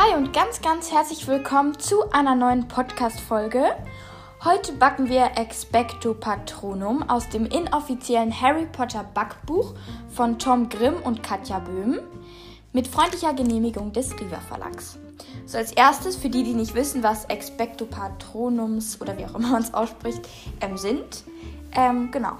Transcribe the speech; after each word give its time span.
Hi 0.00 0.14
und 0.14 0.32
ganz, 0.32 0.62
ganz 0.62 0.92
herzlich 0.92 1.26
willkommen 1.26 1.76
zu 1.80 2.08
einer 2.12 2.36
neuen 2.36 2.68
Podcast-Folge. 2.68 3.64
Heute 4.44 4.72
backen 4.74 5.08
wir 5.08 5.32
Expecto 5.34 6.14
Patronum 6.14 7.02
aus 7.10 7.28
dem 7.30 7.46
inoffiziellen 7.46 8.40
Harry 8.40 8.66
Potter 8.66 9.02
Backbuch 9.12 9.74
von 10.08 10.38
Tom 10.38 10.68
Grimm 10.68 11.02
und 11.02 11.24
Katja 11.24 11.58
Böhm 11.58 11.98
mit 12.72 12.86
freundlicher 12.86 13.34
Genehmigung 13.34 13.92
des 13.92 14.12
Riva 14.20 14.38
Verlags. 14.38 15.00
So 15.46 15.58
als 15.58 15.72
erstes, 15.72 16.14
für 16.14 16.30
die, 16.30 16.44
die 16.44 16.54
nicht 16.54 16.76
wissen, 16.76 17.02
was 17.02 17.24
Expecto 17.24 17.84
Patronums 17.84 19.00
oder 19.00 19.18
wie 19.18 19.24
auch 19.24 19.34
immer 19.34 19.48
man 19.48 19.62
es 19.62 19.74
ausspricht, 19.74 20.20
ähm, 20.60 20.78
sind. 20.78 21.24
Ähm, 21.72 22.12
genau. 22.12 22.34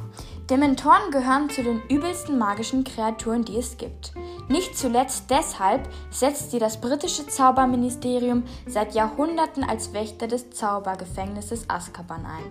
Dementoren 0.51 1.11
gehören 1.11 1.51
zu 1.51 1.63
den 1.63 1.83
übelsten 1.91 2.39
magischen 2.39 2.83
Kreaturen, 2.83 3.45
die 3.45 3.59
es 3.59 3.77
gibt. 3.77 4.15
Nicht 4.49 4.79
zuletzt 4.79 5.25
deshalb 5.29 5.87
setzt 6.11 6.51
sie 6.51 6.59
das 6.59 6.81
britische 6.81 7.27
Zauberministerium 7.27 8.45
seit 8.67 8.95
Jahrhunderten 8.95 9.63
als 9.63 9.93
Wächter 9.93 10.27
des 10.27 10.49
Zaubergefängnisses 10.49 11.69
Azkaban 11.69 12.25
ein. 12.25 12.51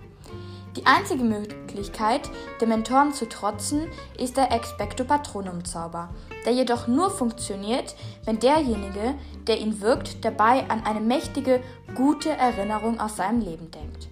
Die 0.76 0.86
einzige 0.86 1.24
Möglichkeit, 1.24 2.30
Dementoren 2.60 3.12
zu 3.12 3.28
trotzen, 3.28 3.88
ist 4.16 4.36
der 4.36 4.52
Expecto 4.52 5.02
Patronum 5.02 5.64
Zauber, 5.64 6.10
der 6.46 6.52
jedoch 6.52 6.86
nur 6.86 7.10
funktioniert, 7.10 7.96
wenn 8.24 8.38
derjenige, 8.38 9.16
der 9.48 9.58
ihn 9.58 9.80
wirkt, 9.80 10.24
dabei 10.24 10.70
an 10.70 10.84
eine 10.84 11.00
mächtige, 11.00 11.60
gute 11.96 12.30
Erinnerung 12.30 13.00
aus 13.00 13.16
seinem 13.16 13.40
Leben 13.40 13.72
denkt. 13.72 14.07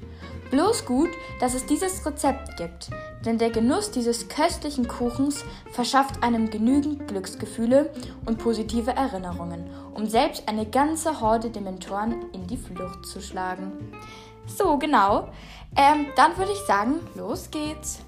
Bloß 0.50 0.84
gut, 0.84 1.10
dass 1.40 1.54
es 1.54 1.66
dieses 1.66 2.06
Rezept 2.06 2.56
gibt, 2.56 2.90
denn 3.24 3.38
der 3.38 3.50
Genuss 3.50 3.90
dieses 3.90 4.28
köstlichen 4.28 4.86
Kuchens 4.86 5.44
verschafft 5.72 6.22
einem 6.22 6.50
genügend 6.50 7.08
Glücksgefühle 7.08 7.90
und 8.24 8.38
positive 8.38 8.92
Erinnerungen, 8.92 9.68
um 9.94 10.06
selbst 10.06 10.48
eine 10.48 10.66
ganze 10.66 11.20
Horde 11.20 11.50
Dementoren 11.50 12.30
in 12.32 12.46
die 12.46 12.56
Flucht 12.56 13.06
zu 13.06 13.20
schlagen. 13.20 13.72
So, 14.46 14.78
genau. 14.78 15.28
Ähm, 15.76 16.06
dann 16.14 16.36
würde 16.38 16.52
ich 16.52 16.60
sagen, 16.60 17.00
los 17.16 17.50
geht's. 17.50 18.05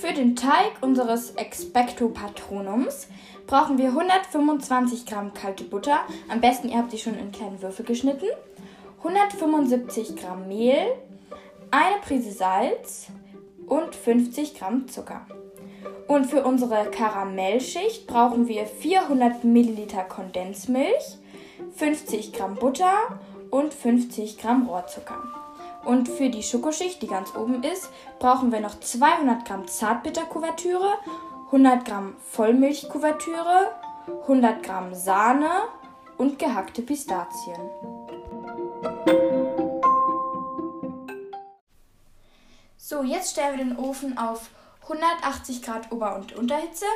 Für 0.00 0.14
den 0.14 0.34
Teig 0.34 0.72
unseres 0.80 1.32
Expecto 1.32 2.08
Patronums 2.08 3.06
brauchen 3.46 3.76
wir 3.76 3.88
125 3.88 5.04
Gramm 5.04 5.34
kalte 5.34 5.64
Butter. 5.64 6.00
Am 6.30 6.40
besten 6.40 6.70
ihr 6.70 6.78
habt 6.78 6.90
sie 6.90 6.96
schon 6.96 7.18
in 7.18 7.32
kleine 7.32 7.60
Würfel 7.60 7.84
geschnitten. 7.84 8.24
175 9.04 10.16
Gramm 10.16 10.48
Mehl, 10.48 10.86
eine 11.70 11.96
Prise 12.00 12.32
Salz 12.32 13.08
und 13.66 13.94
50 13.94 14.54
Gramm 14.54 14.88
Zucker. 14.88 15.26
Und 16.08 16.24
für 16.24 16.44
unsere 16.44 16.90
Karamellschicht 16.90 18.06
brauchen 18.06 18.48
wir 18.48 18.64
400 18.64 19.44
Milliliter 19.44 20.04
Kondensmilch, 20.04 21.18
50 21.76 22.32
Gramm 22.32 22.54
Butter 22.54 23.20
und 23.50 23.74
50 23.74 24.38
Gramm 24.38 24.66
Rohrzucker. 24.66 25.39
Und 25.84 26.08
für 26.08 26.28
die 26.28 26.42
Schokoschicht, 26.42 27.00
die 27.02 27.06
ganz 27.06 27.34
oben 27.34 27.62
ist, 27.62 27.88
brauchen 28.18 28.52
wir 28.52 28.60
noch 28.60 28.78
200 28.78 29.44
Gramm 29.44 29.66
Zartbitterkuvertüre 29.66 30.98
100 31.52 31.84
Gramm 31.84 32.14
Vollmilchkuvertüre, 32.30 33.72
100 34.06 34.62
Gramm 34.62 34.94
Sahne 34.94 35.50
und 36.16 36.38
gehackte 36.38 36.80
Pistazien. 36.80 37.58
So, 42.76 43.02
jetzt 43.02 43.32
stellen 43.32 43.58
wir 43.58 43.64
den 43.64 43.78
Ofen 43.78 44.16
auf 44.16 44.50
180 44.82 45.60
Grad 45.62 45.90
Ober- 45.90 46.14
und 46.14 46.36
Unterhitze 46.36 46.86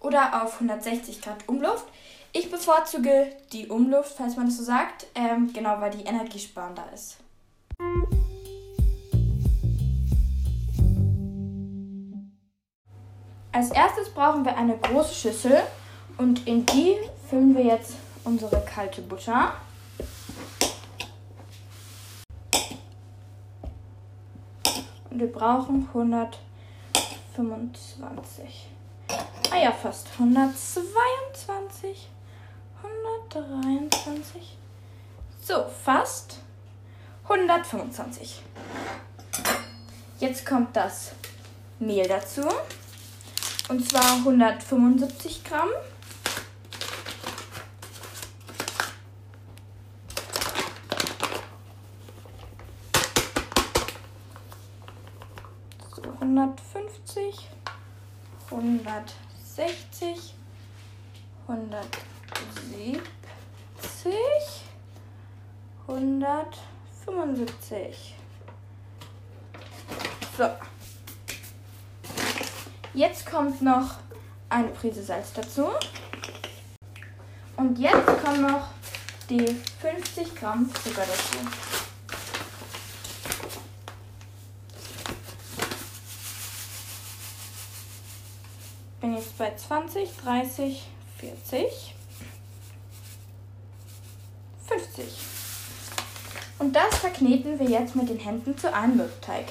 oder 0.00 0.42
auf 0.42 0.54
160 0.54 1.20
Grad 1.20 1.46
Umluft. 1.46 1.84
Ich 2.32 2.50
bevorzuge 2.50 3.26
die 3.52 3.68
Umluft, 3.68 4.14
falls 4.16 4.36
man 4.36 4.46
das 4.46 4.56
so 4.56 4.64
sagt, 4.64 5.06
ähm, 5.14 5.52
genau, 5.52 5.82
weil 5.82 5.90
die 5.90 6.04
energiesparender 6.04 6.84
ist. 6.94 7.18
Als 13.50 13.70
erstes 13.70 14.10
brauchen 14.10 14.44
wir 14.44 14.54
eine 14.56 14.76
große 14.76 15.14
Schüssel 15.14 15.62
und 16.18 16.46
in 16.46 16.66
die 16.66 16.98
füllen 17.28 17.56
wir 17.56 17.64
jetzt 17.64 17.94
unsere 18.24 18.62
kalte 18.64 19.00
Butter. 19.00 19.54
Und 25.10 25.18
wir 25.18 25.32
brauchen 25.32 25.88
125. 25.88 28.68
Ah 29.50 29.56
ja, 29.56 29.72
fast 29.72 30.08
122, 30.18 32.10
123. 32.82 34.58
So, 35.42 35.64
fast 35.82 36.40
125. 37.24 38.42
Jetzt 40.20 40.44
kommt 40.44 40.76
das 40.76 41.12
Mehl 41.78 42.06
dazu. 42.06 42.42
Und 43.68 43.86
zwar 43.86 44.16
175 44.16 45.44
Gramm. 45.44 45.68
So, 55.94 56.02
150, 56.20 57.50
160, 58.50 60.34
170, 61.46 63.02
175. 65.86 68.14
So. 70.38 70.48
Jetzt 72.98 73.26
kommt 73.26 73.62
noch 73.62 73.94
eine 74.48 74.66
Prise 74.70 75.04
Salz 75.04 75.32
dazu. 75.32 75.68
Und 77.56 77.78
jetzt 77.78 78.24
kommen 78.24 78.42
noch 78.42 78.70
die 79.30 79.46
50 79.80 80.34
Gramm 80.34 80.68
Zucker 80.74 81.02
dazu. 81.06 81.38
Bin 89.00 89.14
jetzt 89.14 89.38
bei 89.38 89.54
20, 89.54 90.16
30, 90.16 90.82
40, 91.18 91.94
50. 94.66 95.04
Und 96.58 96.74
das 96.74 96.98
verkneten 96.98 97.60
wir 97.60 97.70
jetzt 97.70 97.94
mit 97.94 98.08
den 98.08 98.18
Händen 98.18 98.58
zu 98.58 98.74
einem 98.74 98.96
Mürbteig. 98.96 99.44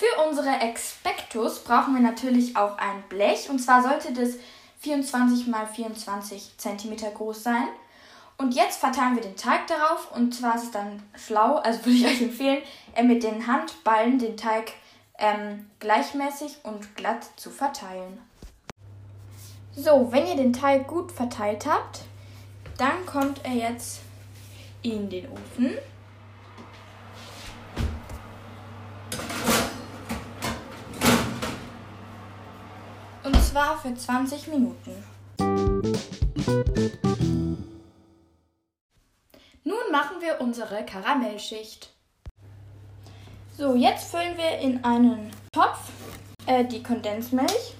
Für 0.00 0.26
unsere 0.26 0.48
Expectus 0.60 1.58
brauchen 1.58 1.92
wir 1.92 2.00
natürlich 2.00 2.56
auch 2.56 2.78
ein 2.78 3.02
Blech. 3.10 3.50
Und 3.50 3.58
zwar 3.58 3.82
sollte 3.82 4.14
das 4.14 4.36
24 4.78 5.46
x 5.46 5.74
24 5.74 6.52
cm 6.56 6.96
groß 7.12 7.42
sein. 7.42 7.68
Und 8.38 8.54
jetzt 8.54 8.78
verteilen 8.80 9.16
wir 9.16 9.22
den 9.22 9.36
Teig 9.36 9.66
darauf. 9.66 10.10
Und 10.16 10.34
zwar 10.34 10.54
ist 10.54 10.62
es 10.62 10.70
dann 10.70 11.02
schlau, 11.14 11.56
also 11.56 11.80
würde 11.84 11.98
ich 11.98 12.06
euch 12.06 12.22
empfehlen, 12.22 12.62
äh, 12.94 13.02
mit 13.02 13.22
den 13.22 13.46
Handballen 13.46 14.18
den 14.18 14.38
Teig 14.38 14.72
ähm, 15.18 15.68
gleichmäßig 15.80 16.60
und 16.62 16.96
glatt 16.96 17.28
zu 17.36 17.50
verteilen. 17.50 18.22
So, 19.76 20.10
wenn 20.10 20.26
ihr 20.26 20.36
den 20.36 20.54
Teig 20.54 20.86
gut 20.88 21.12
verteilt 21.12 21.66
habt, 21.66 22.00
dann 22.78 23.04
kommt 23.04 23.44
er 23.44 23.52
jetzt 23.52 24.00
in 24.80 25.10
den 25.10 25.30
Ofen. 25.30 25.76
Zwar 33.50 33.76
für 33.78 33.92
20 33.92 34.46
Minuten. 34.46 34.92
Nun 39.64 39.90
machen 39.90 40.20
wir 40.20 40.40
unsere 40.40 40.84
Karamellschicht. 40.86 41.90
So, 43.58 43.74
jetzt 43.74 44.12
füllen 44.12 44.36
wir 44.36 44.58
in 44.60 44.84
einen 44.84 45.32
Topf 45.52 45.90
äh, 46.46 46.64
die 46.64 46.80
Kondensmilch 46.80 47.74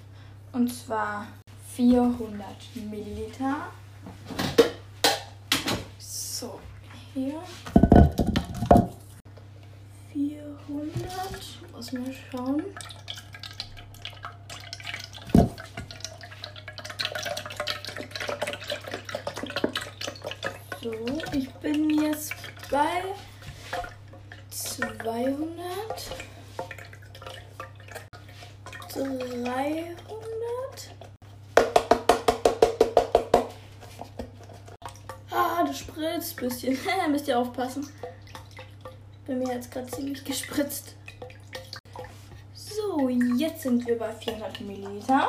und 0.53 0.75
zwar 0.75 1.29
400 1.77 2.45
Milliliter. 2.91 3.69
So, 5.99 6.59
hier 7.15 7.41
400. 10.13 11.03
Muss 11.73 11.93
mal 11.93 12.13
schauen. 12.13 12.65
So, 20.83 20.95
ich 21.33 21.51
bin 21.57 21.91
jetzt 22.03 22.33
bei 22.71 23.03
200. 24.49 25.51
300. 28.95 30.01
Ah, 35.31 35.65
das 35.67 35.81
spritzt 35.81 36.39
ein 36.41 36.49
bisschen. 36.49 36.79
Müsst 37.11 37.29
ihr 37.29 37.39
aufpassen. 37.39 37.87
Bei 39.27 39.35
mir 39.35 39.53
es 39.53 39.69
gerade 39.69 39.87
ziemlich 39.89 40.25
gespritzt. 40.25 40.95
So, 42.55 43.11
jetzt 43.11 43.63
sind 43.63 43.87
wir 43.87 43.99
bei 43.99 44.15
400 44.15 44.63
Milliliter. 44.63 45.29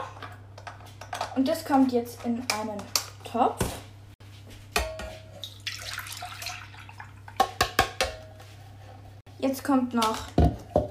Und 1.36 1.46
das 1.46 1.66
kommt 1.66 1.92
jetzt 1.92 2.24
in 2.24 2.42
einen 2.58 2.82
Topf. 3.26 3.81
Jetzt 9.42 9.64
kommt 9.64 9.96
noch 9.96 10.18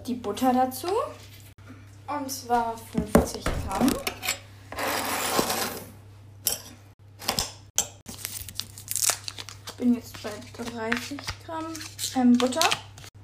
die 0.05 0.15
Butter 0.15 0.53
dazu. 0.53 0.89
Und 2.09 2.29
zwar 2.29 2.77
50 2.77 3.45
Gramm. 3.45 3.89
Ich 9.67 9.73
bin 9.77 9.95
jetzt 9.95 10.21
bei 10.21 10.31
30 10.65 11.21
Gramm 11.47 11.65
ähm, 12.17 12.37
Butter. 12.39 12.69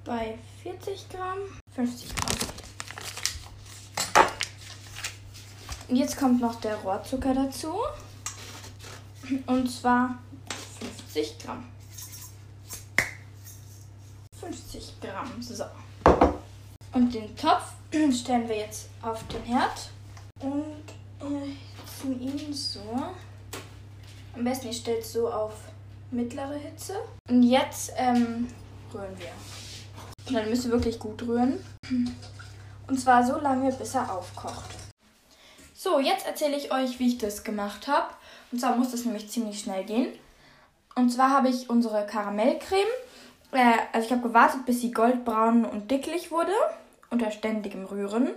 Bei 0.04 0.38
40 0.62 1.08
Gramm, 1.08 1.38
50 1.74 2.08
Gramm. 2.14 2.36
Und 5.88 5.96
jetzt 5.96 6.16
kommt 6.16 6.40
noch 6.40 6.60
der 6.60 6.76
Rohrzucker 6.76 7.34
dazu. 7.34 7.74
Und 9.46 9.68
zwar 9.68 10.20
50 11.08 11.40
Gramm. 11.40 11.64
50 14.56 15.00
Gramm. 15.00 15.42
So. 15.42 15.64
Und 16.92 17.14
den 17.14 17.36
Topf 17.36 17.72
stellen 18.12 18.48
wir 18.48 18.56
jetzt 18.56 18.88
auf 19.02 19.22
den 19.28 19.42
Herd. 19.42 19.90
Und 20.40 20.84
äh, 21.20 21.52
setzen 22.06 22.20
ihn 22.20 22.52
so. 22.52 22.80
Am 24.34 24.44
besten 24.44 24.68
ihr 24.68 24.72
stellt 24.72 25.02
es 25.02 25.12
so 25.12 25.30
auf 25.30 25.54
mittlere 26.10 26.54
Hitze. 26.54 26.94
Und 27.28 27.42
jetzt 27.42 27.92
ähm, 27.96 28.48
rühren 28.92 29.18
wir. 29.18 29.32
Und 30.26 30.34
dann 30.34 30.50
müsst 30.50 30.64
ihr 30.64 30.72
wirklich 30.72 30.98
gut 30.98 31.22
rühren. 31.22 31.64
Und 32.88 33.00
zwar 33.00 33.26
so 33.26 33.40
lange, 33.40 33.72
bis 33.72 33.94
er 33.94 34.12
aufkocht. 34.12 34.70
So, 35.74 35.98
jetzt 35.98 36.24
erzähle 36.24 36.56
ich 36.56 36.72
euch, 36.72 37.00
wie 37.00 37.08
ich 37.08 37.18
das 37.18 37.42
gemacht 37.42 37.88
habe. 37.88 38.06
Und 38.52 38.60
zwar 38.60 38.76
muss 38.76 38.92
das 38.92 39.04
nämlich 39.04 39.28
ziemlich 39.28 39.58
schnell 39.58 39.84
gehen. 39.84 40.12
Und 40.94 41.10
zwar 41.10 41.30
habe 41.30 41.48
ich 41.48 41.68
unsere 41.68 42.06
Karamellcreme, 42.06 42.86
äh, 43.52 43.78
also 43.92 44.06
ich 44.06 44.12
habe 44.12 44.28
gewartet, 44.28 44.66
bis 44.66 44.80
sie 44.80 44.90
goldbraun 44.90 45.64
und 45.64 45.90
dicklich 45.90 46.30
wurde, 46.30 46.52
unter 47.10 47.30
ständigem 47.30 47.84
Rühren. 47.84 48.30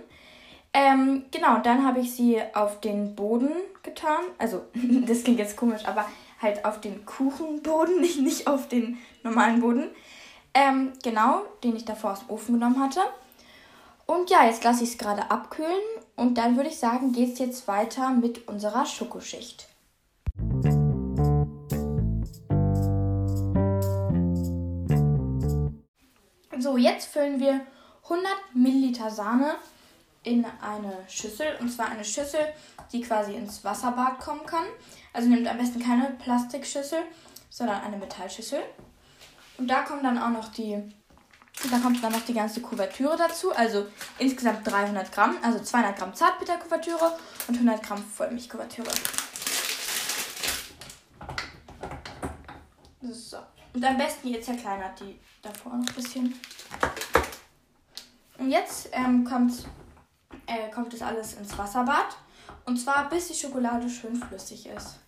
Ähm, 0.72 1.24
genau, 1.30 1.58
dann 1.58 1.84
habe 1.84 2.00
ich 2.00 2.14
sie 2.14 2.40
auf 2.54 2.80
den 2.80 3.16
Boden 3.16 3.50
getan. 3.82 4.24
Also, 4.38 4.62
das 5.06 5.24
klingt 5.24 5.38
jetzt 5.38 5.56
komisch, 5.56 5.84
aber 5.84 6.06
halt 6.40 6.64
auf 6.64 6.80
den 6.80 7.04
Kuchenboden, 7.04 8.00
nicht, 8.00 8.20
nicht 8.20 8.46
auf 8.46 8.68
den 8.68 8.98
normalen 9.22 9.60
Boden. 9.60 9.88
Ähm, 10.52 10.92
genau, 11.02 11.42
den 11.62 11.76
ich 11.76 11.84
davor 11.84 12.12
aus 12.12 12.20
dem 12.20 12.30
Ofen 12.30 12.54
genommen 12.54 12.80
hatte. 12.80 13.00
Und 14.06 14.28
ja, 14.28 14.44
jetzt 14.44 14.64
lasse 14.64 14.82
ich 14.82 14.90
es 14.90 14.98
gerade 14.98 15.30
abkühlen 15.30 15.70
und 16.16 16.36
dann 16.36 16.56
würde 16.56 16.68
ich 16.68 16.78
sagen, 16.78 17.12
geht 17.12 17.34
es 17.34 17.38
jetzt 17.38 17.68
weiter 17.68 18.10
mit 18.10 18.48
unserer 18.48 18.84
Schokoschicht. 18.84 19.69
So, 26.70 26.76
jetzt 26.76 27.08
füllen 27.08 27.40
wir 27.40 27.66
100 28.04 28.32
Milliliter 28.54 29.10
Sahne 29.10 29.56
in 30.22 30.44
eine 30.44 30.98
Schüssel. 31.08 31.56
Und 31.58 31.68
zwar 31.68 31.88
eine 31.88 32.04
Schüssel, 32.04 32.38
die 32.92 33.00
quasi 33.00 33.34
ins 33.34 33.64
Wasserbad 33.64 34.20
kommen 34.20 34.46
kann. 34.46 34.66
Also 35.12 35.28
nehmt 35.28 35.48
am 35.48 35.58
besten 35.58 35.80
keine 35.80 36.10
Plastikschüssel, 36.22 37.00
sondern 37.48 37.82
eine 37.82 37.96
Metallschüssel. 37.96 38.60
Und 39.58 39.66
da 39.66 39.82
kommen 39.82 40.04
dann 40.04 40.16
auch 40.16 40.30
noch 40.30 40.52
die 40.52 40.80
da 41.68 41.78
kommt 41.78 42.04
dann 42.04 42.12
noch 42.12 42.24
die 42.24 42.34
ganze 42.34 42.60
Kuvertüre 42.60 43.16
dazu. 43.16 43.52
Also 43.52 43.88
insgesamt 44.20 44.64
300 44.64 45.10
Gramm. 45.10 45.38
Also 45.42 45.58
200 45.58 45.98
Gramm 45.98 46.14
Zartbitterkuvertüre 46.14 47.18
und 47.48 47.54
100 47.54 47.82
Gramm 47.82 48.04
Vollmilchkuvertüre. 48.04 48.90
So. 53.10 53.38
Und 53.72 53.84
am 53.84 53.96
besten 53.96 54.28
ihr 54.28 54.42
zerkleinert 54.42 54.98
die 55.00 55.18
davor 55.42 55.72
noch 55.72 55.86
ein 55.86 55.94
bisschen. 55.94 56.34
Und 58.38 58.50
jetzt 58.50 58.88
ähm, 58.92 59.24
kommt, 59.24 59.66
äh, 60.46 60.70
kommt 60.70 60.92
das 60.92 61.02
alles 61.02 61.34
ins 61.34 61.56
Wasserbad. 61.56 62.16
Und 62.64 62.78
zwar 62.78 63.08
bis 63.08 63.28
die 63.28 63.34
Schokolade 63.34 63.88
schön 63.88 64.16
flüssig 64.16 64.66
ist. 64.66 64.98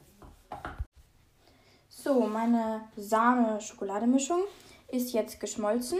So, 1.88 2.26
meine 2.26 2.82
Sahne-Schokolademischung 2.96 4.42
ist 4.88 5.12
jetzt 5.12 5.40
geschmolzen. 5.40 5.98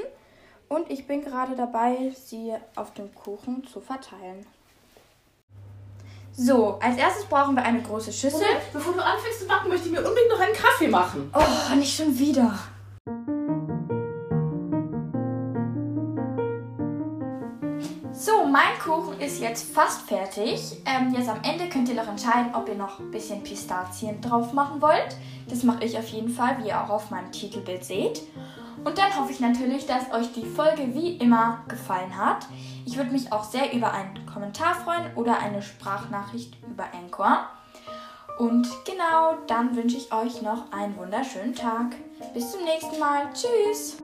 Und 0.69 0.91
ich 0.91 1.07
bin 1.07 1.23
gerade 1.23 1.55
dabei, 1.55 2.11
sie 2.11 2.55
auf 2.77 2.95
dem 2.95 3.15
Kuchen 3.15 3.67
zu 3.67 3.81
verteilen. 3.81 4.47
So, 6.35 6.79
als 6.81 6.97
erstes 6.97 7.27
brauchen 7.27 7.55
wir 7.55 7.63
eine 7.63 7.83
große 7.83 8.11
Schüssel. 8.11 8.41
Moment, 8.41 8.73
bevor 8.73 8.95
du 8.95 9.05
anfängst 9.05 9.41
zu 9.41 9.47
backen, 9.47 9.69
möchte 9.69 9.87
ich 9.89 9.93
mir 9.93 9.99
unbedingt 9.99 10.31
noch 10.31 10.41
einen 10.41 10.55
Kaffee 10.55 10.89
machen. 10.89 11.31
Oh, 11.35 11.75
nicht 11.75 11.95
schon 11.95 12.19
wieder. 12.19 12.59
So, 18.15 18.47
mein 18.47 18.79
Kuchen 18.83 19.21
ist 19.21 19.41
jetzt 19.41 19.75
fast 19.75 20.09
fertig. 20.09 20.81
Ähm, 20.87 21.15
jetzt 21.15 21.29
am 21.29 21.41
Ende 21.43 21.69
könnt 21.69 21.89
ihr 21.91 21.97
noch 21.97 22.09
entscheiden, 22.09 22.55
ob 22.55 22.67
ihr 22.69 22.77
noch 22.77 22.99
ein 22.99 23.11
bisschen 23.11 23.43
Pistazien 23.43 24.21
drauf 24.23 24.55
machen 24.55 24.81
wollt. 24.81 25.17
Das 25.49 25.65
mache 25.65 25.85
ich 25.85 25.99
auf 25.99 26.07
jeden 26.09 26.31
Fall, 26.31 26.57
wie 26.63 26.69
ihr 26.69 26.81
auch 26.81 26.89
auf 26.89 27.11
meinem 27.11 27.31
Titelbild 27.31 27.85
seht. 27.85 28.23
Und 28.85 28.99
dann 28.99 29.17
hoffe 29.17 29.33
ich 29.33 29.41
natürlich, 29.41 29.87
dass 29.87 30.13
euch 30.13 30.33
die 30.33 30.45
Folge 30.45 30.95
wie 30.95 31.17
immer 31.17 31.63
gefallen 31.69 32.17
hat. 32.17 32.47
Ich 32.85 32.97
würde 32.97 33.11
mich 33.11 33.33
auch 33.33 33.45
sehr 33.45 33.73
über 33.73 33.93
einen 33.93 34.27
Kommentar 34.27 34.75
freuen 34.75 35.15
oder 35.15 35.39
eine 35.39 35.63
Sprachnachricht 35.63 36.57
über 36.69 36.85
Anchor. 36.93 37.49
Und 38.39 38.69
genau, 38.85 39.35
dann 39.47 39.77
wünsche 39.77 39.97
ich 39.97 40.13
euch 40.13 40.43
noch 40.43 40.73
einen 40.73 40.97
wunderschönen 40.97 41.55
Tag. 41.55 41.95
Bis 42.35 42.51
zum 42.51 42.65
nächsten 42.65 42.99
Mal. 42.99 43.29
Tschüss. 43.33 43.99